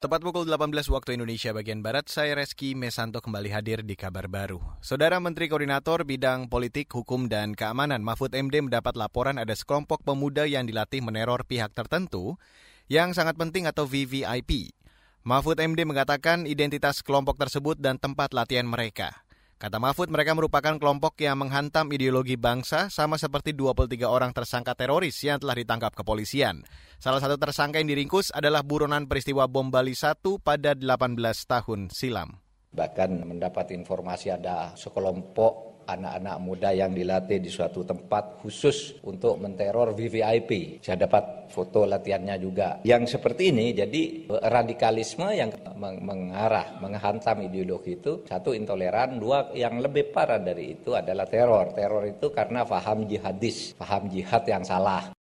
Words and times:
Tepat 0.00 0.24
pukul 0.24 0.48
18 0.48 0.72
waktu 0.96 1.20
Indonesia 1.20 1.52
bagian 1.52 1.84
Barat, 1.84 2.08
saya 2.08 2.32
Reski 2.32 2.72
Mesanto 2.72 3.20
kembali 3.20 3.52
hadir 3.52 3.84
di 3.84 4.00
kabar 4.00 4.32
baru. 4.32 4.56
Saudara 4.80 5.20
Menteri 5.20 5.52
Koordinator 5.52 6.08
Bidang 6.08 6.48
Politik, 6.48 6.88
Hukum, 6.88 7.28
dan 7.28 7.52
Keamanan 7.52 8.00
Mahfud 8.00 8.32
MD 8.32 8.64
mendapat 8.64 8.96
laporan 8.96 9.36
ada 9.36 9.52
sekelompok 9.52 10.00
pemuda 10.00 10.48
yang 10.48 10.64
dilatih 10.64 11.04
meneror 11.04 11.44
pihak 11.44 11.76
tertentu 11.76 12.40
yang 12.88 13.12
sangat 13.12 13.36
penting 13.36 13.68
atau 13.68 13.84
VVIP. 13.84 14.72
Mahfud 15.20 15.60
MD 15.60 15.84
mengatakan 15.84 16.48
identitas 16.48 17.04
kelompok 17.04 17.36
tersebut 17.36 17.76
dan 17.76 18.00
tempat 18.00 18.32
latihan 18.32 18.64
mereka. 18.64 19.28
Kata 19.60 19.76
Mahfud, 19.76 20.08
mereka 20.08 20.32
merupakan 20.32 20.72
kelompok 20.80 21.20
yang 21.20 21.36
menghantam 21.36 21.92
ideologi 21.92 22.40
bangsa 22.40 22.88
sama 22.88 23.20
seperti 23.20 23.52
23 23.52 24.08
orang 24.08 24.32
tersangka 24.32 24.72
teroris 24.72 25.20
yang 25.20 25.36
telah 25.36 25.52
ditangkap 25.52 25.92
kepolisian. 25.92 26.64
Salah 26.96 27.20
satu 27.20 27.36
tersangka 27.36 27.76
yang 27.76 27.92
diringkus 27.92 28.32
adalah 28.32 28.64
buronan 28.64 29.04
peristiwa 29.04 29.44
bom 29.44 29.68
Bali 29.68 29.92
1 29.92 30.16
pada 30.40 30.72
18 30.72 31.12
tahun 31.44 31.92
silam. 31.92 32.40
Bahkan 32.72 33.10
mendapat 33.28 33.76
informasi 33.76 34.32
ada 34.32 34.72
sekelompok 34.80 35.69
anak-anak 35.86 36.36
muda 36.42 36.70
yang 36.72 36.90
dilatih 36.90 37.38
di 37.38 37.50
suatu 37.52 37.84
tempat 37.84 38.40
khusus 38.42 38.98
untuk 39.06 39.38
menteror 39.38 39.92
VVIP. 39.94 40.82
Saya 40.82 41.06
dapat 41.06 41.52
foto 41.52 41.84
latihannya 41.84 42.36
juga. 42.40 42.68
Yang 42.86 43.18
seperti 43.18 43.52
ini, 43.52 43.74
jadi 43.74 44.30
radikalisme 44.46 45.28
yang 45.34 45.50
mengarah, 45.78 46.78
menghantam 46.80 47.44
ideologi 47.44 48.00
itu, 48.00 48.24
satu 48.24 48.54
intoleran, 48.56 49.18
dua 49.20 49.50
yang 49.52 49.78
lebih 49.82 50.14
parah 50.14 50.40
dari 50.40 50.80
itu 50.80 50.94
adalah 50.96 51.26
teror. 51.26 51.74
Teror 51.74 52.06
itu 52.08 52.30
karena 52.30 52.62
faham 52.64 53.04
jihadis, 53.04 53.76
faham 53.76 54.08
jihad 54.08 54.46
yang 54.46 54.64
salah. 54.66 55.19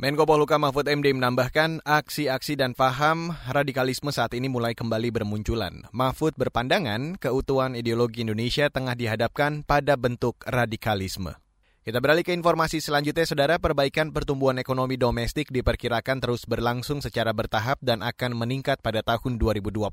Menko 0.00 0.24
Polhukam 0.24 0.64
Mahfud 0.64 0.88
MD 0.88 1.12
menambahkan 1.12 1.84
aksi-aksi 1.84 2.56
dan 2.56 2.72
paham 2.72 3.36
radikalisme 3.52 4.08
saat 4.08 4.32
ini 4.32 4.48
mulai 4.48 4.72
kembali 4.72 5.12
bermunculan. 5.12 5.84
Mahfud 5.92 6.32
berpandangan 6.40 7.20
keutuhan 7.20 7.76
ideologi 7.76 8.24
Indonesia 8.24 8.72
tengah 8.72 8.96
dihadapkan 8.96 9.60
pada 9.60 10.00
bentuk 10.00 10.40
radikalisme. 10.48 11.36
Kita 11.84 12.00
beralih 12.00 12.24
ke 12.24 12.32
informasi 12.32 12.80
selanjutnya, 12.80 13.28
Saudara. 13.28 13.60
Perbaikan 13.60 14.16
pertumbuhan 14.16 14.56
ekonomi 14.56 14.96
domestik 14.96 15.52
diperkirakan 15.52 16.24
terus 16.24 16.48
berlangsung 16.48 17.04
secara 17.04 17.36
bertahap 17.36 17.76
dan 17.84 18.00
akan 18.00 18.32
meningkat 18.32 18.80
pada 18.80 19.04
tahun 19.04 19.36
2021. 19.36 19.92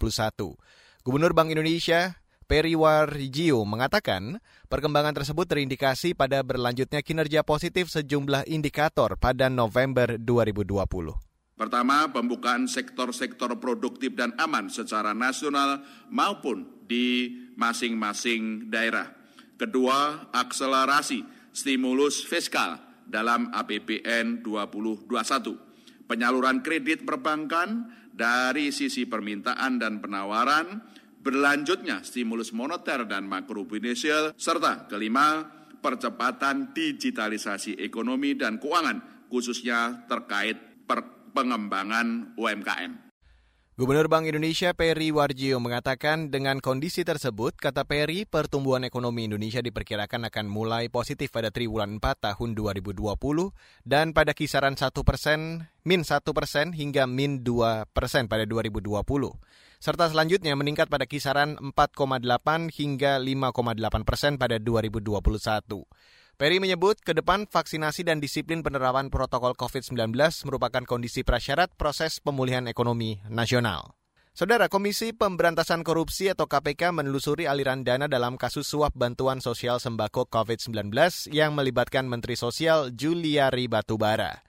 Gubernur 1.03 1.35
Bank 1.35 1.51
Indonesia 1.51 2.15
Peri 2.49 2.73
Warjio 2.73 3.61
mengatakan 3.61 4.41
perkembangan 4.73 5.13
tersebut 5.13 5.45
terindikasi 5.45 6.17
pada 6.17 6.41
berlanjutnya 6.41 7.05
kinerja 7.05 7.45
positif 7.45 7.93
sejumlah 7.93 8.49
indikator 8.49 9.21
pada 9.21 9.53
November 9.53 10.17
2020. 10.17 10.81
Pertama, 11.53 12.09
pembukaan 12.09 12.65
sektor-sektor 12.65 13.53
produktif 13.61 14.17
dan 14.17 14.33
aman 14.41 14.65
secara 14.65 15.13
nasional 15.13 15.85
maupun 16.09 16.65
di 16.89 17.29
masing-masing 17.53 18.73
daerah. 18.73 19.13
Kedua, 19.53 20.33
akselerasi 20.33 21.53
stimulus 21.53 22.25
fiskal 22.25 22.81
dalam 23.05 23.53
APBN 23.53 24.41
2021. 24.41 25.05
Penyaluran 26.09 26.65
kredit 26.65 27.05
perbankan 27.05 27.93
dari 28.09 28.73
sisi 28.73 29.05
permintaan 29.05 29.77
dan 29.77 30.01
penawaran 30.01 30.97
berlanjutnya 31.19 32.01
stimulus 32.01 32.55
moneter 32.55 33.03
dan 33.03 33.27
makroprudensial, 33.27 34.33
serta 34.39 34.87
kelima, 34.87 35.43
percepatan 35.79 36.71
digitalisasi 36.71 37.79
ekonomi 37.79 38.35
dan 38.35 38.59
keuangan, 38.59 39.27
khususnya 39.27 40.07
terkait 40.07 40.83
pengembangan 41.35 42.33
UMKM. 42.35 43.08
Gubernur 43.79 44.11
Bank 44.11 44.27
Indonesia 44.27 44.75
Peri 44.75 45.07
Warjio 45.07 45.55
mengatakan 45.63 46.27
dengan 46.27 46.59
kondisi 46.59 47.07
tersebut, 47.07 47.55
kata 47.55 47.87
Peri, 47.87 48.27
pertumbuhan 48.27 48.83
ekonomi 48.83 49.23
Indonesia 49.23 49.63
diperkirakan 49.63 50.27
akan 50.27 50.51
mulai 50.51 50.91
positif 50.91 51.31
pada 51.31 51.47
triwulan 51.47 51.95
4 51.95 52.27
tahun 52.27 52.59
2020 52.59 52.99
dan 53.87 54.11
pada 54.11 54.35
kisaran 54.35 54.75
1 54.75 54.83
persen, 55.07 55.63
min 55.87 56.03
1 56.03 56.11
persen 56.35 56.75
hingga 56.75 57.07
min 57.07 57.39
2 57.39 57.87
persen 57.95 58.27
pada 58.27 58.43
2020. 58.43 58.99
Serta 59.79 60.11
selanjutnya 60.11 60.59
meningkat 60.59 60.91
pada 60.91 61.07
kisaran 61.07 61.55
4,8 61.55 62.67
hingga 62.75 63.15
5,8 63.15 64.03
persen 64.03 64.35
pada 64.35 64.59
2021. 64.59 65.87
Peri 66.39 66.63
menyebut 66.63 66.95
ke 67.03 67.11
depan 67.11 67.51
vaksinasi 67.51 68.07
dan 68.07 68.23
disiplin 68.23 68.63
penerapan 68.63 69.11
protokol 69.11 69.59
COVID-19 69.59 70.15
merupakan 70.47 70.87
kondisi 70.87 71.27
prasyarat 71.27 71.67
proses 71.75 72.23
pemulihan 72.23 72.63
ekonomi 72.63 73.19
nasional. 73.27 73.99
Saudara 74.31 74.71
Komisi 74.71 75.11
Pemberantasan 75.11 75.83
Korupsi 75.83 76.31
atau 76.31 76.47
KPK 76.47 76.95
menelusuri 76.95 77.43
aliran 77.43 77.83
dana 77.83 78.07
dalam 78.07 78.39
kasus 78.39 78.71
suap 78.71 78.95
bantuan 78.95 79.43
sosial 79.43 79.83
sembako 79.83 80.31
COVID-19 80.31 80.95
yang 81.35 81.59
melibatkan 81.59 82.07
Menteri 82.07 82.39
Sosial 82.39 82.95
Juliari 82.95 83.67
Batubara. 83.67 84.39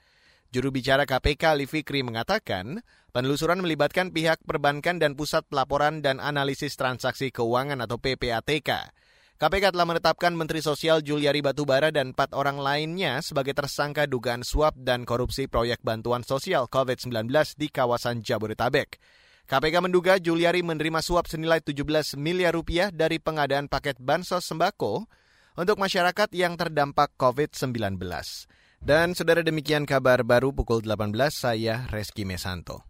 Juru 0.54 0.70
bicara 0.70 1.02
KPK 1.02 1.58
Ali 1.58 1.66
Fikri 1.66 2.06
mengatakan, 2.06 2.86
penelusuran 3.10 3.58
melibatkan 3.66 4.14
pihak 4.14 4.38
perbankan 4.46 5.02
dan 5.02 5.18
Pusat 5.18 5.50
Pelaporan 5.50 6.06
dan 6.06 6.22
Analisis 6.22 6.78
Transaksi 6.78 7.34
Keuangan 7.34 7.82
atau 7.82 7.98
PPATK. 7.98 8.94
KPK 9.40 9.72
telah 9.72 9.88
menetapkan 9.88 10.36
Menteri 10.36 10.60
Sosial 10.60 11.00
Juliari 11.00 11.40
Batubara 11.40 11.88
dan 11.88 12.12
empat 12.12 12.36
orang 12.36 12.60
lainnya 12.60 13.24
sebagai 13.24 13.56
tersangka 13.56 14.04
dugaan 14.04 14.44
suap 14.44 14.76
dan 14.76 15.08
korupsi 15.08 15.48
proyek 15.48 15.80
bantuan 15.80 16.20
sosial 16.20 16.68
COVID-19 16.68 17.32
di 17.56 17.72
kawasan 17.72 18.20
Jabodetabek. 18.20 19.00
KPK 19.48 19.74
menduga 19.80 20.20
Juliari 20.20 20.60
menerima 20.60 21.00
suap 21.00 21.24
senilai 21.24 21.64
17 21.64 22.20
miliar 22.20 22.52
rupiah 22.52 22.92
dari 22.92 23.16
pengadaan 23.16 23.72
paket 23.72 23.96
bansos 23.96 24.44
sembako 24.44 25.08
untuk 25.56 25.80
masyarakat 25.80 26.28
yang 26.36 26.60
terdampak 26.60 27.16
COVID-19. 27.16 27.96
Dan 28.84 29.16
saudara 29.16 29.40
demikian 29.40 29.88
kabar 29.88 30.20
baru 30.20 30.52
pukul 30.52 30.84
18, 30.84 31.16
saya 31.32 31.88
Reski 31.88 32.28
Mesanto. 32.28 32.89